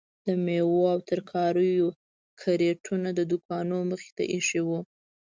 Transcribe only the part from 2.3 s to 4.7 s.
کریټونه د دوکانو مخې ته ایښي